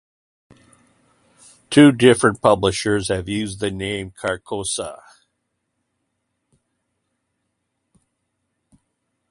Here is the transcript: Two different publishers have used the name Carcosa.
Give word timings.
Two 1.69 1.91
different 1.91 2.41
publishers 2.41 3.09
have 3.09 3.29
used 3.29 3.59
the 3.59 3.69
name 3.69 4.09
Carcosa. 4.09 4.99